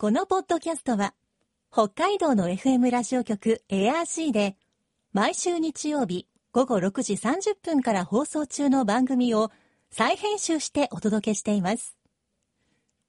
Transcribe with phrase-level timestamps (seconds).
[0.00, 1.12] このポッドキャストは、
[1.70, 4.56] 北海道の FM ラジオ局 ARC で、
[5.12, 9.50] 毎週日曜日午後6時30分から放送中の番組を
[9.90, 11.98] 再編集してお届けしています。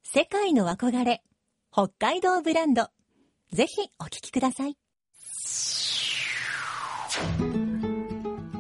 [0.04, 1.24] 世界の憧れ、
[1.72, 2.90] 北海道ブランド。
[3.54, 4.76] ぜひお聞きください。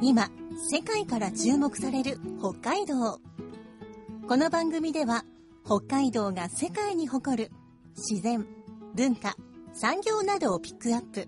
[0.01, 0.29] 今、
[0.69, 3.19] 世界から注目される北海道。
[4.25, 5.25] この番組では、
[5.65, 7.51] 北海道が世界に誇る
[7.95, 8.45] 自然、
[8.95, 9.35] 文化、
[9.73, 11.27] 産業などをピックアップ。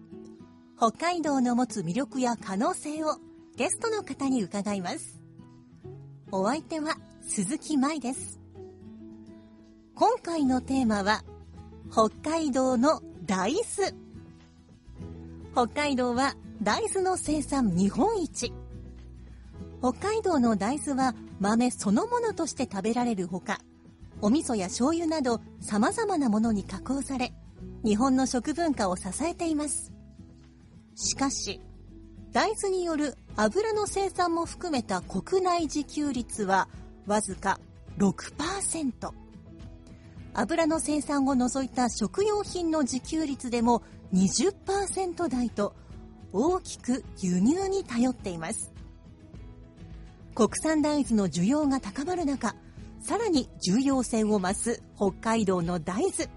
[0.78, 3.18] 北海道の持つ魅力や可能性を
[3.56, 5.22] ゲストの方に伺います。
[6.32, 8.40] お相手は鈴木舞です。
[9.96, 11.24] 今回のテーマは、
[11.92, 13.94] 北海道の大豆。
[15.54, 18.52] 北海道は大豆の生産日本一。
[19.80, 23.60] 北海道の大豆は豆そのものとして食べられるほか、
[24.24, 27.34] お味噌や醤油など様々なものに加工され、
[27.84, 29.92] 日本の食文化を支えています。
[30.96, 31.60] しかし、
[32.32, 36.70] 大豆による油の生産も含めた国内自給率は
[37.06, 37.60] わずか
[37.98, 39.12] 6%。
[40.36, 45.76] 油の生産を除いた食用品の自給率でも20%台と
[46.32, 48.72] 大きく輸入に頼っています。
[50.34, 52.56] 国産大豆の需要が高まる中、
[53.04, 56.30] さらに重要性を増す北海道の大豆。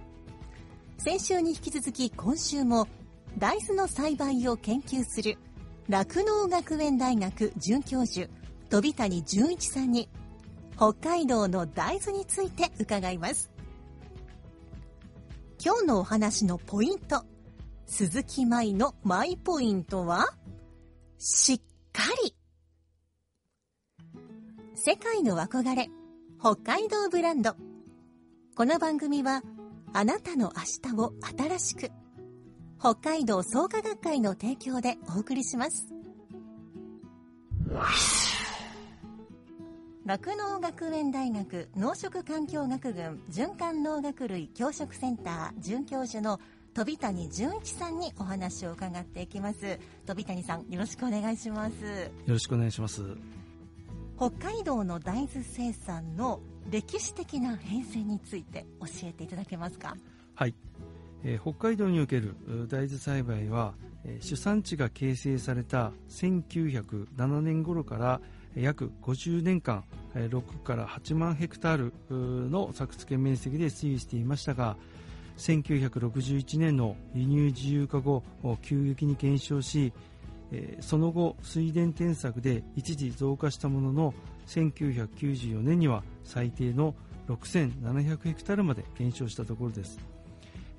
[0.99, 2.89] 先週に引き続き今週も
[3.39, 5.39] 大豆の栽培を研究する
[5.89, 8.29] 酪農学園大学准教授
[8.69, 10.09] 飛谷純一さんに
[10.75, 13.53] 北海道の大豆について伺います
[15.65, 17.23] 今日のお話のポイント
[17.87, 20.31] 鈴木舞のマイポイントは
[21.19, 21.61] しっ
[21.93, 22.35] かり
[24.75, 25.89] 世界の憧れ
[26.39, 27.57] 北海道ブランド。
[28.55, 29.43] この番組は
[29.95, 31.15] あなたの明日を
[31.49, 31.91] 新しく
[32.79, 35.89] 北海道創価学会の提供でお送りします。
[40.05, 46.39] 酪農学園大学農食環境学群循環農学類教職センター准教授の
[46.75, 49.79] 飛谷純一さんにお話を伺っていきます。
[50.05, 51.75] 飛谷さんよろしくお願いします。
[51.83, 53.03] よろしくお願いします。
[54.17, 56.41] 北海道の大豆生産の
[56.71, 59.95] 歴史的な変遷について教えていただけますか？
[60.35, 60.55] はい、
[61.23, 62.35] えー、北海道における
[62.69, 68.21] 大豆栽培は、えー、主産地が形成された1907年頃から
[68.57, 69.85] 約50年間
[70.15, 74.79] 6から8万ヘクタールの作付け面積で推移していましたが
[75.37, 78.23] 1961年の輸入自由化後
[78.63, 79.93] 急激に減少し
[80.53, 84.15] えー、その後水田添削で一時増加したものの
[84.47, 86.95] 1994年には最低の
[87.29, 89.99] 6700ヘクタールまで減少したところです、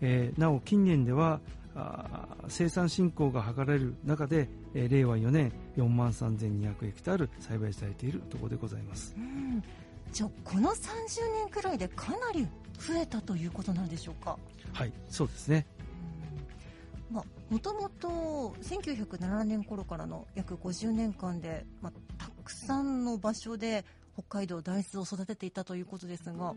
[0.02, 1.42] えー、なお近年では
[2.48, 9.16] 生産振興が図られる中で、えー、令和4年4万3200ヘクタール栽培されているところでございます。
[10.12, 10.74] じゃあこの30
[11.34, 12.48] 年くらいでかなり
[12.80, 14.38] 増えたということなんでしょうか？
[14.74, 15.66] はいそうですね
[17.12, 23.86] まあ、もともと1907年頃からの約50年間で、まあ、たくさんの場所で
[24.18, 26.56] 北海道大豆を育てていたということですが、は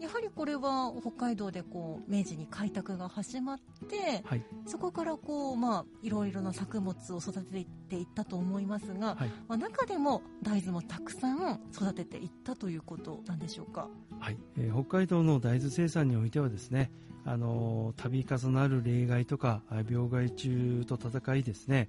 [0.00, 3.58] い、やはりこれは北海道でこう明治に開拓が始まっ
[3.90, 13.88] て、はい、そこからこう、まあ、いろいろな作物を育てていったと思いますが、はい、まあ、中でも大豆もたくさん育てていったということなんでしょうか、
[14.18, 14.38] はい。
[14.56, 16.90] えー、北海道の大豆生産においてはですね
[17.26, 21.88] あの度重なる例外とか病害虫と戦いですね、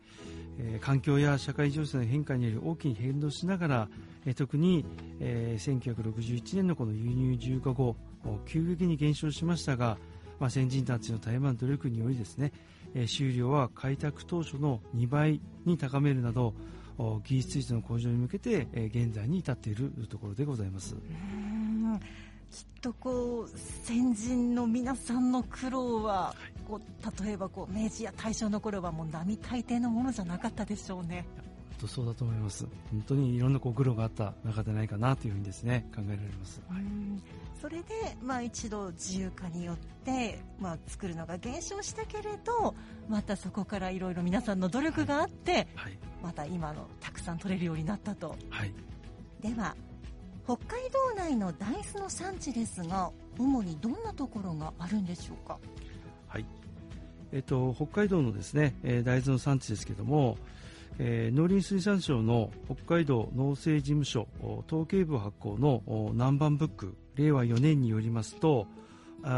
[0.59, 3.89] え、環境や社会情勢の変化により大きに変動しながら、
[4.25, 4.85] え、特に、
[5.19, 7.95] え、1961年のこの輸入自由化後
[8.45, 9.97] 急激に減少しましたが、
[10.39, 12.51] まあ、先人たちの台湾努力によりですね、
[12.93, 16.53] え、収量は開拓当初の2倍に高めるなど
[16.97, 20.96] 技術水準の向上に向けて、え、現在に至っているところでございます。
[22.55, 23.49] きっとこう
[23.84, 26.34] 先人の皆さんの苦労は、
[26.66, 31.25] こう例えばこう明治や大正の頃はもう並大抵のものじゃなかったでしょうね。
[31.81, 32.66] とそうだと思います。
[32.91, 36.61] 本当にいろんなこう苦労があった中でないかなというふうにですね考えられます。
[36.69, 36.84] はい、
[37.59, 42.73] それでまあ一度自由化によってまあ作るのが減少したけれど、
[43.09, 48.37] またそこからいろいろ皆さんの努力があって、はい、また今のたくさん取れるようになったと。
[48.49, 48.72] はい、
[49.41, 49.75] では
[50.45, 55.57] 北海道内の大豆の産地ですが主にどんなところがあるんでしょうか？
[56.27, 56.45] はい。
[57.31, 60.37] えっと、北海道のですね、えー、大豆の産地ですけども、
[60.99, 64.27] えー、農林水産省の北海道農政事務所
[64.67, 65.81] 統計部発行の
[66.13, 68.67] 南蛮ブック令和4年によりますと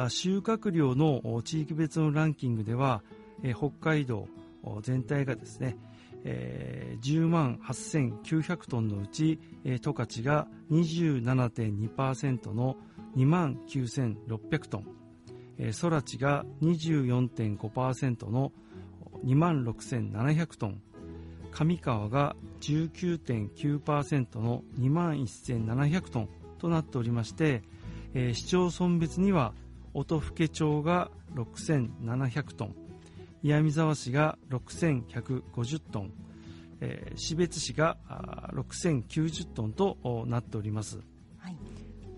[0.10, 3.02] 収穫量の地域別のランキングでは、
[3.56, 4.28] 北海道
[4.82, 5.78] 全体がですね、
[6.24, 12.76] えー、10万8900トンのうち、えー、十勝が27.2%の
[13.16, 14.88] 2万9600トン、
[15.58, 18.52] えー、空知が24.5%の
[19.26, 20.82] 2万6700トン、
[21.52, 26.30] 上川が19.9%の2万1700トン
[26.60, 27.64] となっておりまして、
[28.14, 29.54] えー、市町村別には
[29.94, 32.76] 音更町が6700トン、
[33.44, 36.12] 岩見沢市が6150トン、
[36.82, 37.98] えー、標津市が
[38.54, 41.00] 6090トンとなっております。
[41.38, 41.58] はい。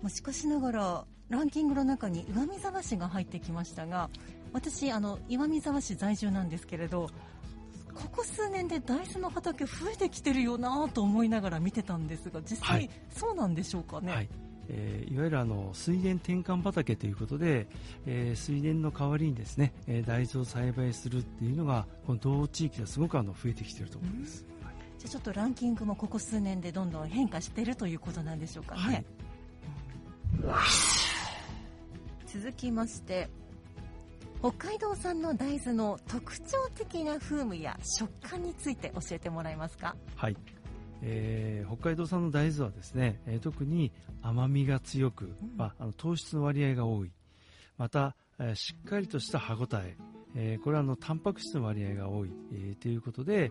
[0.02, 4.10] もしかしながらランキングの中に岩見沢市が入ってきましたが、
[4.52, 7.08] 私あの岩見沢市在住なんですけれど、
[7.94, 14.12] ここ数年で大豆の畑増えてきてるよなと思いながら見てたんですが、実際、そうなんでしょうかね。
[14.12, 14.28] はい
[14.72, 17.66] えー、いわゆるあの水田転換畑ということで、
[18.06, 24.46] えー、水田の代わりにですね、えー、大豆を栽培するっていうのがこの道地域ではすごくあの増えてきていると思います、
[24.98, 29.04] じゃあちょっとランキングもここ数年でどんどん変化しているということなんでしょうかね、はい、
[32.26, 33.28] 続きまして
[34.40, 39.96] 北海道産の大豆の特徴的な風味や食感について教えてもらえますか？
[40.16, 40.36] はい
[41.02, 43.92] えー、北海道産の大豆はですね、えー、特に
[44.22, 47.10] 甘みが強く、うん、まあ、あの糖質の割合が多い。
[47.78, 49.96] また、えー、しっかりとした歯ごたえ。
[50.36, 53.50] えー、これはあのタンパク質の割合が多い、えー、ということで、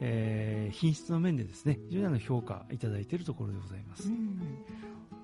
[0.00, 4.10] えー、品質の面でですね非常にあの評価いただいているところでございます。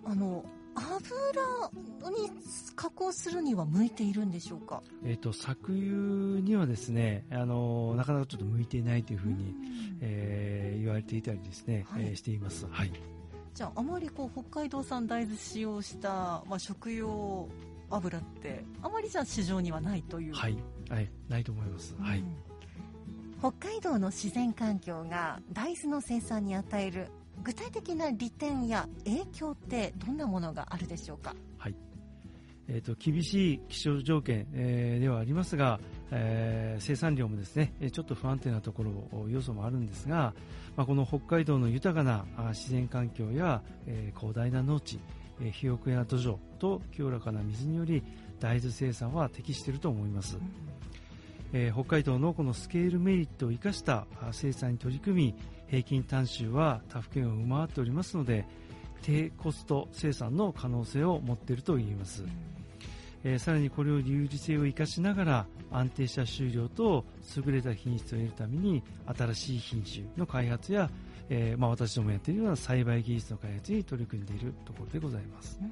[0.04, 2.30] あの油に
[2.74, 4.82] 加工するには向いているんでしょうか？
[5.04, 9.54] えっ、ー、と搾油にはですねあのなかなかちょっと向いていないというふうに、う
[10.00, 12.66] えー、言われていたりですね、はい、えー、しています。
[12.70, 12.92] はい。
[13.54, 17.48] じゃああまりこう北海道産大豆使用したまあ食用
[17.90, 20.34] 油ってあまりじゃ市場にはないという。
[20.34, 20.56] はい、
[20.88, 22.24] はい、ないと思います、うん、はい。
[23.38, 27.08] 北海道の自然環境が大豆の生産に与える
[27.42, 31.34] 具体的な利点や影響ってどんなものがあるでしょうか？
[31.58, 31.74] はい。
[32.68, 35.80] えーと、厳しい気象条件、えー、ではありますが、
[36.12, 40.32] えー、生産量もですねちょっと不安定なところ要素もあるんですが、
[40.76, 45.00] まあ、この北海道の豊かな自然環境や、えー、広大な農地
[45.40, 48.02] え肥沃や土壌と清らかな水により
[48.38, 50.38] 大豆生産は適していると思います、
[51.52, 55.34] えー、北海道のこのスケールメリットを生かした生産に取り組み
[55.72, 58.44] 平均単収は他府県を上回っておりますので
[59.00, 62.26] 低コスト生産の可能性を持っていると言えます、
[63.24, 68.82] えー、さらにこれを有利性を生かしながら安定した収量と優れた品質を得るために
[69.16, 70.90] 新しい品種の開発や
[71.30, 75.68] えー、まあ、私どもやっているような栽培技術の開発に取り組んでいるところでございます、うん。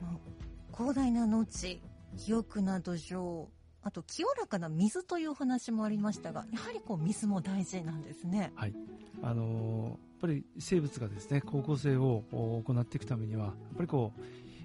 [0.00, 1.82] まあ、広大な農地
[2.12, 3.46] 肥沃な土壌
[3.86, 8.50] あと清らかな水という話もありましたがやはりこう水も大事なんですね。
[8.56, 8.74] はい
[9.22, 14.20] あのー、やっぱり生物がですね光合成を行っていくためにはやっぱりこう、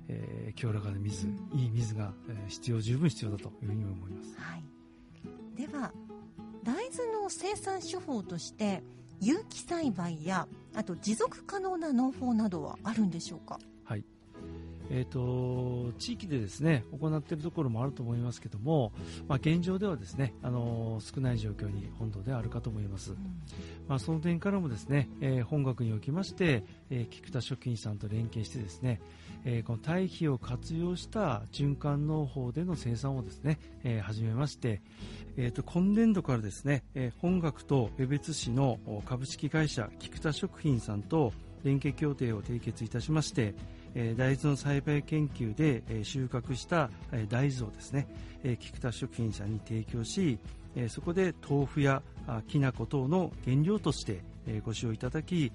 [0.07, 4.35] えー、清らかな水、うん、いい水が、えー、必要十分必要だというふうに思います。
[4.39, 4.63] はい、
[5.55, 5.93] では
[6.63, 8.81] 大豆の生産手法として
[9.19, 13.59] 有機栽培やあと持続可能な農法などはあるんでしょうか？
[13.83, 14.03] はい
[14.93, 18.91] えーと、地域でですね行っているところもあると思いますけども、
[19.25, 23.17] まあ、現状ではですねあの少ない状況に本土であるかと思います、うん、
[23.87, 28.99] まあ、その点からもですね、えー、本学におきまして、えー、菊田食品さんと連携してですね、
[29.45, 34.81] えー、この堆肥を活用した循環農法での生産をですね、えー、始めまして、
[35.37, 41.31] えーと、今年度からですね、えー、本学と江別市の株式会社菊田食品さんと
[41.63, 43.55] 連携協定を締結いたしまして、
[43.95, 48.07] え、大豆の栽培研究で、え、収穫した、え、大豆をですね、
[48.43, 50.39] え、菊田食品さんに提供し、
[50.75, 52.01] え、そこで豆腐や
[52.47, 55.51] きな粉等の原料として、え、ご使用いただき、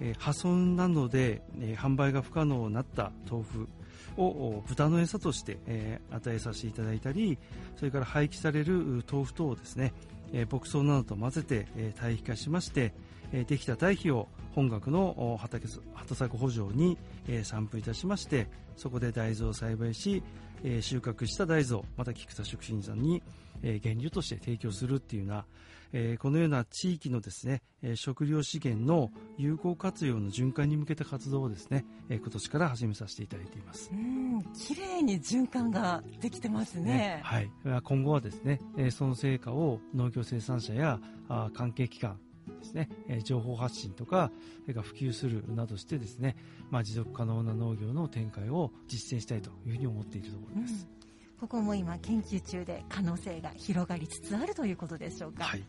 [0.00, 3.68] え、破損などで、え、販売が不可能になった豆腐
[4.16, 7.38] を豚の餌として、え、与えさせていただいたり
[7.76, 9.92] それから廃棄される豆腐等をですね、
[10.32, 12.92] え、牧草などと混ぜて、え、堆肥化しまして、
[13.32, 20.22] え、できた堆肥を本学の畑畑作補助に、え、散布いたしましてそこで大豆を栽培し、
[20.64, 23.22] え、収穫した大豆をまた菊田食品さんに、
[23.62, 25.44] えー、原料として提供するっていうような、
[25.92, 33.90] えー、このような地域のですね、えー、食料資源の有効活用の循環に向けた活動をですね、えー、今年から始めさせていただいています。
[33.92, 36.84] うん、綺麗に循環ができてますね。
[36.84, 37.50] ねはい。
[37.82, 42.18] 今後はですね、えー、その成果を農業生産者やあ関係機関
[42.58, 44.30] ですね、え情報発信とか、
[44.62, 46.36] それから普及するなどしてですね、
[46.70, 50.88] まあ、持続可能な農業の展開を実践したいというふうに思っているところです。
[50.99, 50.99] うん、
[51.40, 55.44] ここも今研究中で可能性が広がりつつあるということでしょうか。
[55.44, 55.64] はい。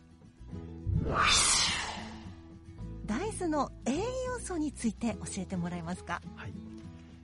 [3.06, 6.20] 大豆の栄養素について教えてもらえますか？
[6.36, 6.52] はい。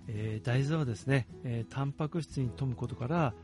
[0.09, 3.35] えー、大豆はですね、えー、タンパク質に富むことから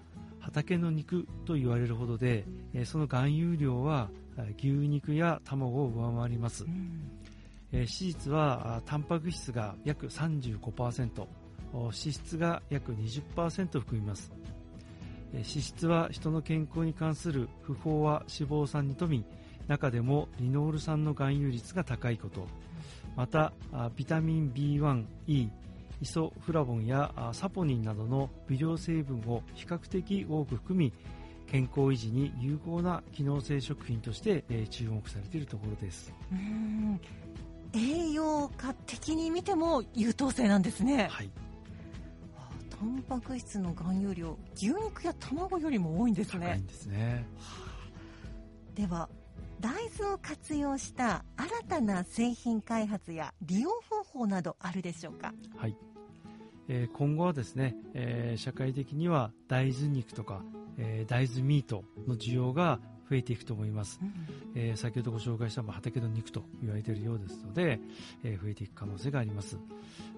[0.40, 4.08] 畑の肉と言われるほどで、えー、その含有量は
[4.58, 7.10] 牛肉や卵を上回ります、うん、
[7.72, 11.26] えー、脂質はタンパク質が約35%
[11.74, 14.63] 脂質が約20%含みます、えー、
[15.38, 19.24] 脂質は人の健康に関する不飽和脂肪酸に富み
[19.66, 22.46] 中でもリノール酸の含有率が高いこと。
[23.16, 23.52] また
[23.96, 25.50] ビタミン B1E
[26.00, 30.92] イソフラボンやサポニンなどの微量成分を比較的多く含み
[31.46, 36.12] 健康維持に有効な機能性食品として、え注目されているところです。
[37.72, 41.30] 栄養価的に見ても優等生なんですね、はい、
[42.78, 47.26] タンパク質の含有量牛肉や卵よりも多いんですね高いんですね、
[48.74, 49.08] では
[49.60, 55.32] 大豆を活用した新たな製品開発や利用方法などあるでしょうか？
[55.56, 55.76] はい。
[56.68, 60.42] えー、今後はですね、えー、社会的には大豆肉とか、
[60.76, 64.12] えー、大豆ミートの需要が増えていくと思います、うん、
[64.54, 67.80] えー、先ほどご紹介した畑の肉と言われているようですので、
[68.22, 69.58] えー、増えていく可能性があります。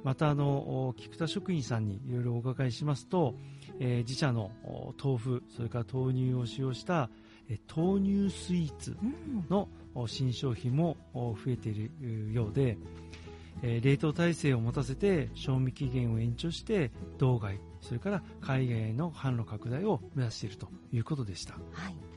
[0.05, 3.35] またあの菊田食品さんにいろいろお伺いしますと、
[3.81, 4.51] えー、自社の
[5.03, 7.11] 豆腐それから豆乳を使用した
[7.75, 8.97] 豆乳スイーツ
[9.49, 9.69] の
[10.07, 12.77] 新商品も増えているようで、
[13.63, 22.16] 冷凍体制を持たせて賞味期限を延長して道外それから海外への販路拡大を目指しているということでした、はい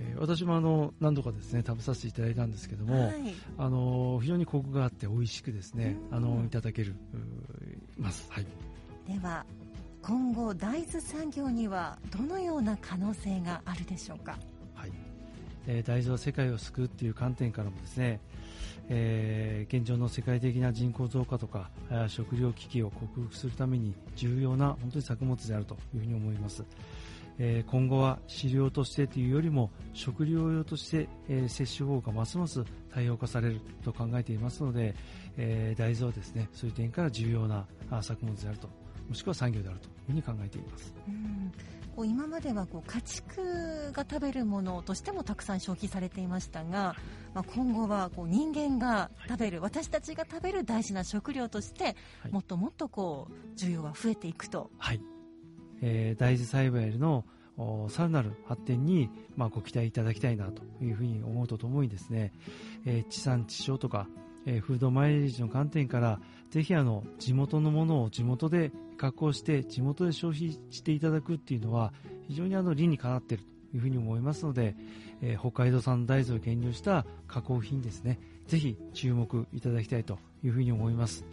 [0.00, 6.94] えー、私もあの何度かですね食べさせていただいたんですけども、はい、あの非常にコクがあって美味しくですね、あのいただける
[7.96, 8.46] ます、はい、
[9.12, 9.44] では
[10.02, 14.38] 今後大豆産業にはどのような可能性があるでしょうか？
[15.70, 18.20] え大豆は世界を救うという観点からもですね、
[18.88, 21.68] えー、現状の世界的な人口増加とか
[22.06, 26.64] 食料危機を克服するために重要な本当に作物であるというふうに思います。
[27.38, 34.94] えー、今後は飼料としてというよりも食料用として、えー、摂取法がますます多様化されると考えていますので、
[35.36, 37.66] えー、大豆はですねそういう点から重要な
[38.02, 38.68] 作物であると
[39.08, 40.94] もしくは産業であるというふうに考えています。
[41.08, 41.52] うん
[41.98, 46.94] こう今まではこう家畜が食べるものとしてもたくさん消費されていましたが、
[47.34, 54.70] まあ、今後はこう人間が食べる、はい、私たちが食べる大事な食料として、はい、もっともっとこう需要が増えていくと。
[54.78, 55.00] はい
[55.82, 57.24] えー、大豆栽培の
[57.88, 62.32] さらなる発展に、まあ、ご期待いただきたいなというふうに思うとともにですね、
[62.86, 64.06] えー、地産地消とか、
[64.46, 66.20] えー、フードマイレージの観点から
[66.50, 71.92] ぜひあの地元のものを地元で加工して地元で消費していただくっていうのは
[72.28, 74.76] 非常にあの理にかなっているというふうに思いますので、
[75.20, 81.24] えー、北海道産大豆を原料した加工品ですねぜひ注目いただきたいというふうに思います。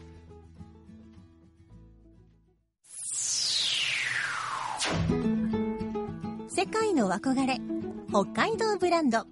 [6.65, 7.61] 世界の憧れ
[8.09, 9.27] 北海道ブランド。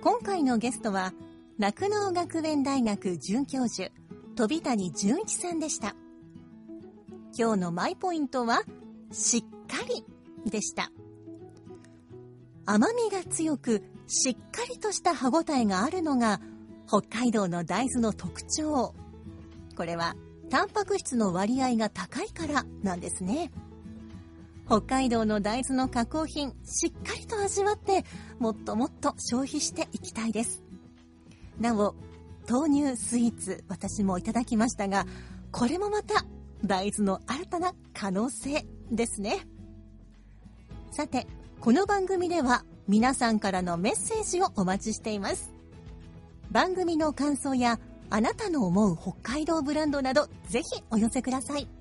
[0.00, 1.12] 今回のゲストは
[1.58, 3.90] 酪農学園大学准教授
[4.34, 5.94] 飛谷純一さんでした。
[7.38, 8.62] 今日のマイポイントは
[9.12, 10.90] しっかりでした。
[12.64, 16.40] 甘みが強くしっかりとした歯ごたえがあるのが
[16.88, 18.94] 北海道の大豆の特徴。
[19.76, 20.16] これは
[20.48, 23.52] タンパク質の割合が高いからなんですね。
[24.68, 28.04] 北海道の大豆の加工品しっかりと味わって
[28.38, 30.62] もっともっと消費していきたいです。
[31.58, 31.94] なお
[32.46, 35.06] 豆乳スイーツ私もいただきましたが
[35.52, 36.26] これもまた
[36.64, 39.46] 大豆の新たな可能性ですね。
[40.90, 41.26] さて
[41.60, 45.50] この番組では皆さんからのメッセージをお待ちしています。
[46.50, 51.77] 番組の感想やあなたの思う北海道ブランドなどぜひお寄せください。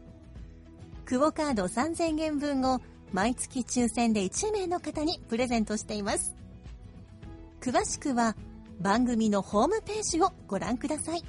[1.08, 2.82] クオカード3000円分を
[3.14, 6.36] 毎月抽選で1名の方にプレゼントしています。
[7.62, 8.36] 詳しくは
[8.82, 11.24] 番組のホームページをご覧ください。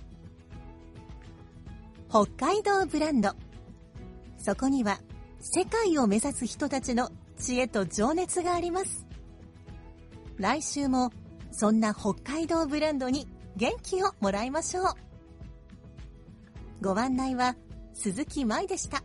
[2.10, 3.30] 北海道ブランド。
[4.36, 4.98] そこには
[5.38, 9.06] 世界を目指す人たちの知恵と情熱があります。
[10.38, 11.12] 来週も
[11.52, 14.84] そんな北海道ブランドに元気をもらいましょう。
[16.80, 17.54] ご案内は
[17.94, 19.04] 鈴木舞でした。